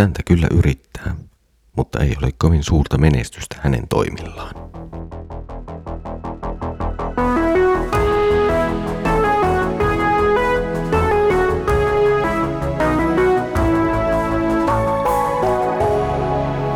[0.00, 1.14] Häntä kyllä yrittää,
[1.76, 4.54] mutta ei ole kovin suurta menestystä hänen toimillaan.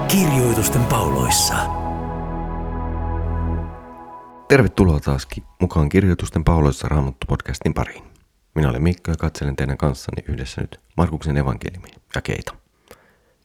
[0.09, 1.55] Kirjoitusten pauloissa.
[4.49, 5.29] Tervetuloa taas
[5.61, 8.05] mukaan Kirjoitusten pauloissa Raamattu podcastin pariin.
[8.55, 12.62] Minä olen Mikko ja katselen teidän kanssani yhdessä nyt Markuksen evankeliumia ja keita.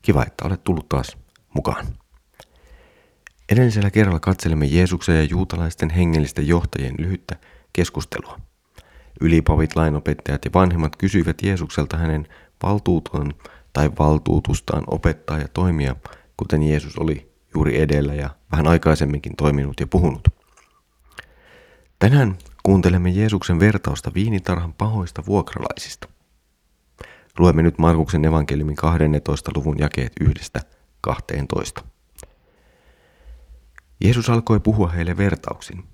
[0.02, 1.16] Kiva, että olet tullut taas
[1.54, 1.86] mukaan.
[3.48, 7.36] Edellisellä kerralla katselimme Jeesuksen ja juutalaisten hengellisten johtajien lyhyttä
[7.72, 8.40] keskustelua.
[9.20, 12.28] Ylipavit, lainopettajat ja vanhemmat kysyivät Jeesukselta hänen
[12.62, 13.34] valtuuton
[13.72, 15.96] tai valtuutustaan opettaa ja toimia,
[16.36, 20.28] kuten Jeesus oli juuri edellä ja vähän aikaisemminkin toiminut ja puhunut.
[21.98, 26.08] Tänään kuuntelemme Jeesuksen vertausta viinitarhan pahoista vuokralaisista.
[27.38, 29.50] Luemme nyt Markuksen evankeliumin 12.
[29.54, 30.60] luvun jakeet yhdestä
[31.00, 31.84] 12.
[34.04, 35.84] Jeesus alkoi puhua heille vertauksin.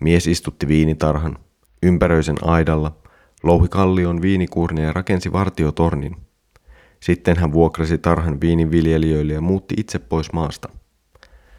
[0.00, 1.38] Mies istutti viinitarhan,
[1.82, 2.96] ympäröisen aidalla,
[3.42, 6.16] louhi kallion viinikuurnia ja rakensi vartiotornin.
[7.00, 10.68] Sitten hän vuokrasi tarhan viininviljelijöille ja muutti itse pois maasta.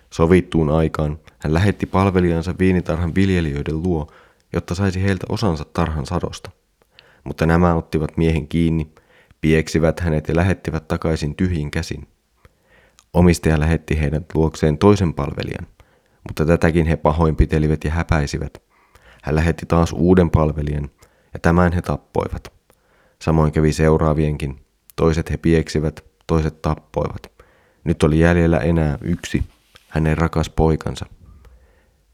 [0.10, 4.08] Sovittuun aikaan hän lähetti palvelijansa viinitarhan viljelijöiden luo,
[4.54, 6.52] jotta saisi heiltä osansa tarhan sadosta.
[7.24, 8.95] Mutta nämä ottivat miehen kiinni
[9.42, 12.08] pieksivät hänet ja lähettivät takaisin tyhjin käsin.
[13.14, 15.68] Omistaja lähetti heidät luokseen toisen palvelijan,
[16.28, 18.62] mutta tätäkin he pahoinpitelivät ja häpäisivät.
[19.24, 20.90] Hän lähetti taas uuden palvelijan,
[21.34, 22.54] ja tämän he tappoivat.
[23.22, 24.60] Samoin kävi seuraavienkin.
[24.96, 27.32] Toiset he pieksivät, toiset tappoivat.
[27.84, 29.44] Nyt oli jäljellä enää yksi,
[29.90, 31.06] hänen rakas poikansa.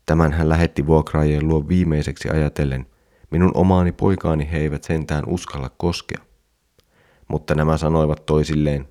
[0.05, 2.85] Tämän hän lähetti vuokraajien luo viimeiseksi ajatellen,
[3.31, 6.30] minun omaani poikaani he eivät sentään uskalla koskea
[7.31, 8.87] mutta nämä sanoivat toisilleen,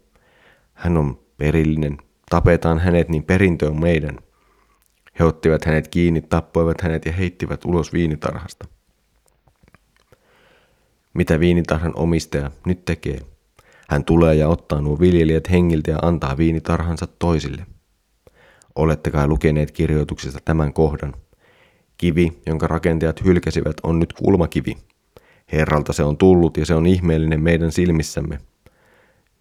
[0.74, 1.98] hän on perillinen,
[2.30, 4.18] tapetaan hänet, niin perintö on meidän.
[5.18, 8.68] He ottivat hänet kiinni, tappoivat hänet ja heittivät ulos viinitarhasta.
[11.14, 13.20] Mitä viinitarhan omistaja nyt tekee?
[13.88, 17.66] Hän tulee ja ottaa nuo viljelijät hengiltä ja antaa viinitarhansa toisille.
[18.74, 21.14] Olette kai lukeneet kirjoituksesta tämän kohdan.
[21.96, 24.76] Kivi, jonka rakentajat hylkäsivät, on nyt kulmakivi–
[25.52, 28.40] Herralta se on tullut ja se on ihmeellinen meidän silmissämme.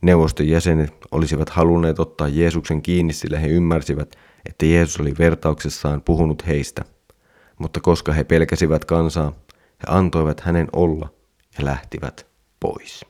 [0.02, 4.16] Neuvoston jäsenet olisivat halunneet ottaa Jeesuksen kiinni, sillä he ymmärsivät,
[4.46, 6.86] että Jeesus oli vertauksessaan puhunut heistä.
[7.60, 11.10] Mutta koska he pelkäsivät kansaa, he antoivat hänen olla
[11.58, 12.28] ja lähtivät
[12.60, 13.06] pois.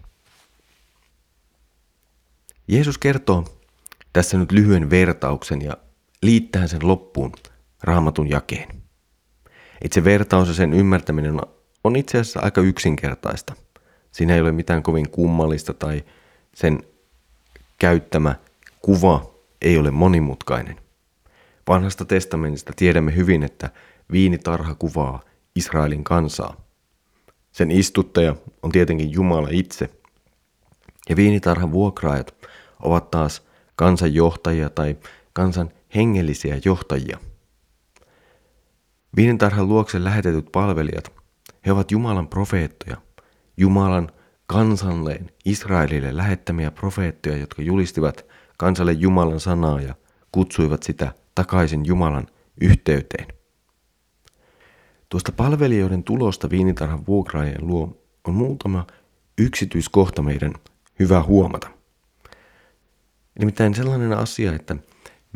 [2.67, 3.45] Jeesus kertoo
[4.13, 5.77] tässä nyt lyhyen vertauksen ja
[6.21, 7.31] liittää sen loppuun
[7.83, 8.81] raamatun jakeen.
[9.83, 13.53] Itse vertaus ja sen ymmärtäminen on on itse asiassa aika yksinkertaista.
[14.11, 16.03] Siinä ei ole mitään kovin kummallista tai
[16.55, 16.83] sen
[17.77, 18.35] käyttämä
[18.81, 19.31] kuva
[19.61, 20.75] ei ole monimutkainen.
[21.67, 23.69] Vanhasta testamentista tiedämme hyvin, että
[24.11, 25.21] viinitarha kuvaa
[25.55, 26.55] Israelin kansaa.
[27.51, 29.89] Sen istuttaja on tietenkin Jumala itse.
[31.09, 32.35] Ja viinitarhan vuokraajat
[32.79, 33.43] ovat taas
[33.75, 34.97] kansan johtajia tai
[35.33, 37.17] kansan hengellisiä johtajia.
[39.15, 41.18] Viinitarhan luokse lähetetyt palvelijat
[41.69, 42.97] he ovat Jumalan profeettoja,
[43.57, 44.11] Jumalan
[44.47, 48.25] kansalleen, Israelille lähettämiä profeettoja, jotka julistivat
[48.57, 49.95] kansalle Jumalan sanaa ja
[50.31, 52.27] kutsuivat sitä takaisin Jumalan
[52.61, 53.27] yhteyteen.
[55.09, 57.97] Tuosta palvelijoiden tulosta viinitarhan vuokraajien luo
[58.27, 58.87] on muutama
[59.37, 60.53] yksityiskohta meidän
[60.99, 61.69] hyvä huomata.
[63.39, 64.75] Nimittäin sellainen asia, että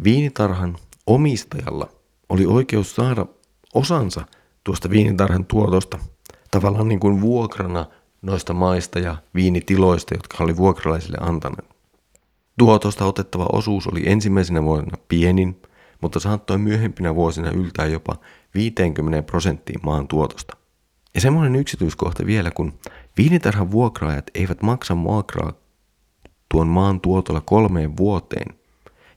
[0.03, 0.77] viinitarhan
[1.07, 1.89] omistajalla
[2.29, 3.25] oli oikeus saada
[3.73, 4.25] osansa
[4.63, 5.99] tuosta viinitarhan tuotosta
[6.53, 7.85] tavallaan niin kuin vuokrana
[8.21, 11.69] noista maista ja viinitiloista, jotka oli vuokralaisille antaneet.
[12.59, 15.61] Tuotosta otettava osuus oli ensimmäisenä vuonna pienin,
[16.01, 18.15] mutta saattoi myöhempinä vuosina yltää jopa
[18.55, 20.57] 50 prosenttiin maan tuotosta.
[21.15, 22.73] Ja semmoinen yksityiskohta vielä, kun
[23.17, 25.53] viinitarhan vuokraajat eivät maksa vuokraa
[26.51, 28.55] tuon maan tuotolla kolmeen vuoteen.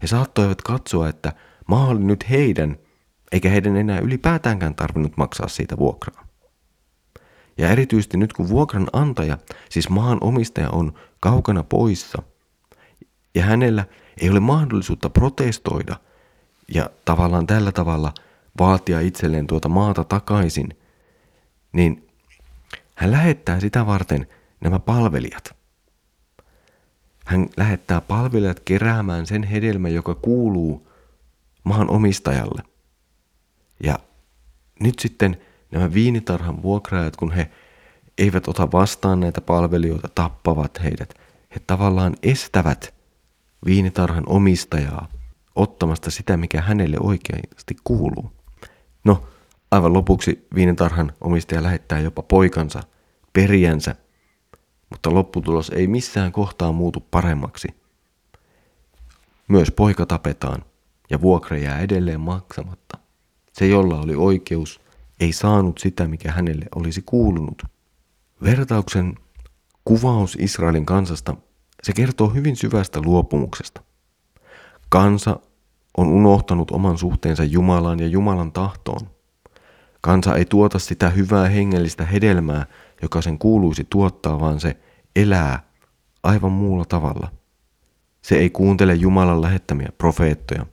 [0.02, 1.32] He saattoivat katsoa, että
[1.68, 2.76] maa oli nyt heidän,
[3.32, 6.25] eikä heidän enää ylipäätäänkään tarvinnut maksaa siitä vuokraa.
[7.58, 9.38] Ja erityisesti nyt kun vuokranantaja,
[9.68, 12.22] siis maan omistaja on kaukana poissa
[13.34, 13.84] ja hänellä
[14.20, 15.96] ei ole mahdollisuutta protestoida
[16.74, 18.14] ja tavallaan tällä tavalla
[18.58, 20.78] vaatia itselleen tuota maata takaisin,
[21.72, 22.08] niin
[22.94, 24.26] hän lähettää sitä varten
[24.60, 25.56] nämä palvelijat.
[27.26, 30.88] Hän lähettää palvelijat keräämään sen hedelmän, joka kuuluu
[31.64, 32.62] maan omistajalle.
[33.82, 33.98] Ja
[34.80, 35.40] nyt sitten
[35.70, 37.50] nämä viinitarhan vuokraajat, kun he
[38.18, 41.14] eivät ota vastaan näitä palvelijoita, tappavat heidät.
[41.54, 42.94] He tavallaan estävät
[43.66, 45.08] viinitarhan omistajaa
[45.54, 48.32] ottamasta sitä, mikä hänelle oikeasti kuuluu.
[49.04, 49.22] No,
[49.70, 52.82] aivan lopuksi viinitarhan omistaja lähettää jopa poikansa,
[53.32, 53.94] perijänsä,
[54.90, 57.68] mutta lopputulos ei missään kohtaa muutu paremmaksi.
[59.48, 60.64] Myös poika tapetaan
[61.10, 62.98] ja vuokra jää edelleen maksamatta.
[63.52, 64.80] Se, jolla oli oikeus,
[65.20, 67.62] ei saanut sitä, mikä hänelle olisi kuulunut.
[68.42, 69.14] Vertauksen
[69.84, 71.36] kuvaus Israelin kansasta,
[71.82, 73.82] se kertoo hyvin syvästä luopumuksesta.
[74.88, 75.40] Kansa
[75.96, 79.10] on unohtanut oman suhteensa Jumalaan ja Jumalan tahtoon.
[80.00, 82.66] Kansa ei tuota sitä hyvää hengellistä hedelmää,
[83.02, 84.76] joka sen kuuluisi tuottaa, vaan se
[85.16, 85.62] elää
[86.22, 87.32] aivan muulla tavalla.
[88.22, 90.66] Se ei kuuntele Jumalan lähettämiä profeettoja,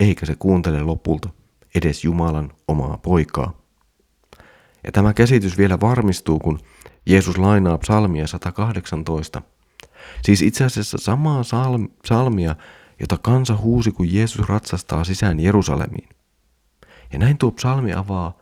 [0.00, 1.28] eikä se kuuntele lopulta
[1.74, 3.63] edes Jumalan omaa poikaa.
[4.84, 6.60] Ja tämä käsitys vielä varmistuu, kun
[7.06, 9.42] Jeesus lainaa psalmia 118.
[10.22, 11.42] Siis itse asiassa samaa
[12.02, 12.56] psalmia,
[13.00, 16.08] jota kansa huusi, kun Jeesus ratsastaa sisään Jerusalemiin.
[17.12, 18.38] Ja näin tuo psalmi avaa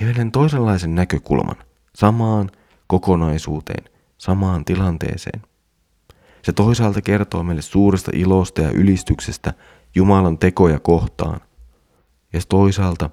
[0.00, 1.56] hivenen toisenlaisen näkökulman
[1.94, 2.50] samaan
[2.86, 3.84] kokonaisuuteen,
[4.18, 5.42] samaan tilanteeseen.
[6.42, 9.54] Se toisaalta kertoo meille suuresta ilosta ja ylistyksestä
[9.94, 11.40] Jumalan tekoja kohtaan.
[12.32, 13.10] Ja toisaalta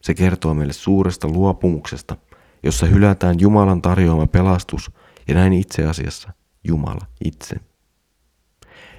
[0.00, 2.16] se kertoo meille suuresta luopumuksesta,
[2.62, 4.90] jossa hylätään Jumalan tarjoama pelastus
[5.28, 6.32] ja näin itse asiassa
[6.64, 7.56] Jumala itse.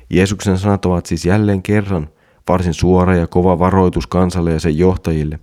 [0.09, 2.09] Jeesuksen sanat ovat siis jälleen kerran
[2.49, 5.39] varsin suora ja kova varoitus kansalle ja sen johtajille.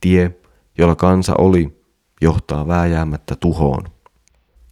[0.00, 0.36] Tie,
[0.78, 1.82] jolla kansa oli,
[2.20, 3.84] johtaa vääjäämättä tuhoon.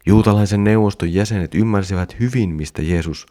[0.06, 3.26] Juutalaisen neuvoston jäsenet ymmärsivät hyvin, mistä Jeesus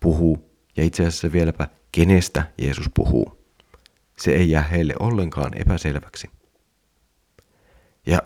[0.00, 3.37] puhuu, ja itse asiassa vieläpä kenestä Jeesus puhuu.
[4.18, 6.30] Se ei jää heille ollenkaan epäselväksi.
[8.06, 8.22] Ja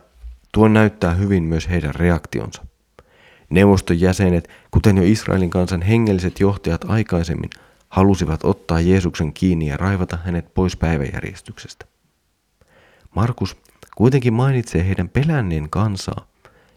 [0.52, 2.66] tuo näyttää hyvin myös heidän reaktionsa.
[3.50, 7.50] Neuvoston jäsenet, kuten jo Israelin kansan hengelliset johtajat aikaisemmin,
[7.88, 11.86] halusivat ottaa Jeesuksen kiinni ja raivata hänet pois päiväjärjestyksestä.
[13.14, 13.56] Markus
[13.96, 16.26] kuitenkin mainitsee heidän pelänneen kansaa,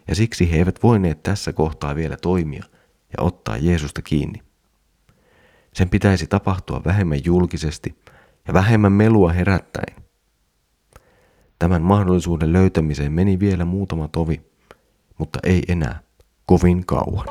[0.07, 2.63] ja siksi he eivät voineet tässä kohtaa vielä toimia
[3.17, 4.41] ja ottaa Jeesusta kiinni.
[5.73, 7.95] Sen pitäisi tapahtua vähemmän julkisesti
[8.47, 9.95] ja vähemmän melua herättäen.
[11.59, 14.41] Tämän mahdollisuuden löytämiseen meni vielä muutama tovi,
[15.17, 15.99] mutta ei enää
[16.45, 17.25] kovin kauan.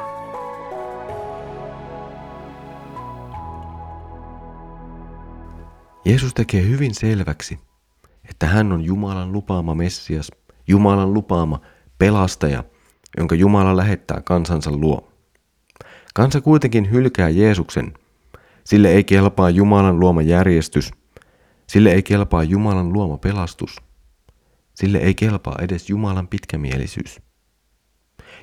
[6.04, 7.58] Jeesus tekee hyvin selväksi,
[8.30, 10.30] että hän on Jumalan lupaama Messias,
[10.66, 11.60] Jumalan lupaama
[11.98, 12.64] pelastaja,
[13.16, 15.12] jonka Jumala lähettää kansansa luo.
[16.14, 17.94] Kansa kuitenkin hylkää Jeesuksen.
[18.64, 20.90] Sille ei kelpaa Jumalan luoma järjestys.
[21.74, 23.76] Sille ei kelpaa Jumalan luoma pelastus.
[24.74, 27.20] Sille ei kelpaa edes Jumalan pitkämielisyys.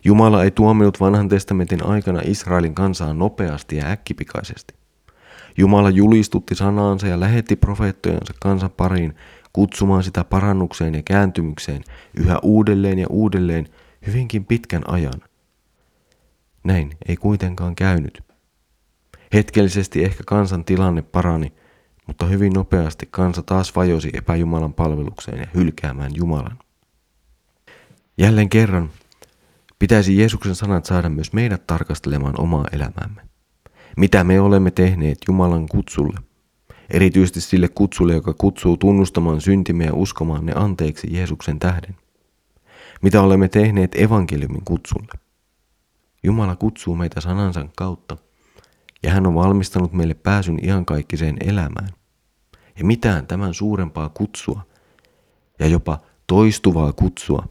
[0.06, 4.74] Jumala ei tuominut vanhan testamentin aikana Israelin kansaa nopeasti ja äkkipikaisesti.
[5.58, 9.16] Jumala julistutti sanaansa ja lähetti profeettojansa kansan pariin
[9.54, 11.84] kutsumaan sitä parannukseen ja kääntymykseen
[12.14, 13.68] yhä uudelleen ja uudelleen
[14.08, 15.22] hyvinkin pitkän ajan.
[16.64, 18.24] Näin ei kuitenkaan käynyt.
[19.34, 21.54] Hetkellisesti ehkä kansan tilanne parani,
[22.12, 26.58] mutta hyvin nopeasti kansa taas vajosi epäjumalan palvelukseen ja hylkäämään Jumalan.
[28.18, 28.90] Jälleen kerran
[29.80, 33.22] pitäisi Jeesuksen sanat saada myös meidät tarkastelemaan omaa elämäämme.
[33.98, 36.20] Mitä me olemme tehneet Jumalan kutsulle?
[36.90, 41.96] Erityisesti sille kutsulle, joka kutsuu tunnustamaan syntimme ja uskomaan ne anteeksi Jeesuksen tähden.
[43.02, 45.14] Mitä olemme tehneet evankeliumin kutsulle?
[46.24, 48.18] Jumala kutsuu meitä sanansa kautta,
[49.04, 52.01] ja hän on valmistanut meille pääsyn iankaikkiseen elämään.
[52.78, 54.62] Ja mitään tämän suurempaa kutsua,
[55.60, 57.48] ja jopa toistuvaa kutsua,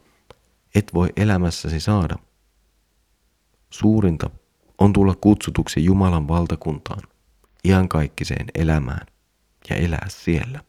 [0.74, 2.16] et voi elämässäsi saada.
[3.70, 4.30] Suurinta
[4.78, 7.02] on tulla kutsutuksi Jumalan valtakuntaan,
[7.64, 9.06] iankaikkiseen elämään
[9.70, 10.60] ja elää siellä.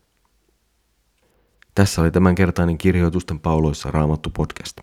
[1.76, 4.78] Tässä oli tämänkertainen kirjoitusten pauloissa raamattu podcast.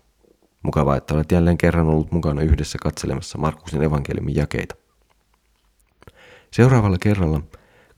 [0.63, 4.75] Mukavaa, että olet jälleen kerran ollut mukana yhdessä katselemassa Markuksen evankeliumin jakeita.
[6.51, 7.41] Seuraavalla kerralla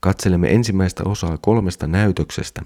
[0.02, 2.62] katselemme ensimmäistä osaa kolmesta näytöksestä,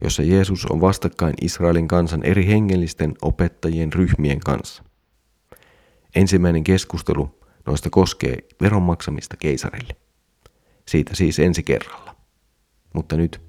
[0.00, 4.82] jossa Jeesus on vastakkain Israelin kansan eri hengellisten opettajien ryhmien kanssa.
[6.14, 9.96] Ensimmäinen keskustelu noista koskee veronmaksamista keisarille.
[10.88, 12.16] Siitä siis ensi kerralla.
[12.94, 13.40] Mutta nyt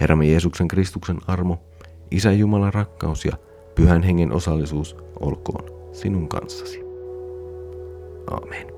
[0.00, 1.62] Herramme Jeesuksen Kristuksen armo,
[2.10, 3.32] Isä Jumalan rakkaus ja
[3.74, 6.80] Pyhän Hengen osallisuus olkoon sinun kanssasi.
[8.30, 8.73] Amen.